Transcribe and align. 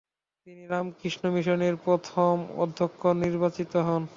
তিনি 0.47 0.63
রামকৃষ্ণ 0.67 1.23
মিশনের 1.35 1.75
প্রথম 1.85 2.33
অধ্যক্ষ 2.63 3.01
নির্বাচিত 3.23 3.73
হন। 3.87 4.01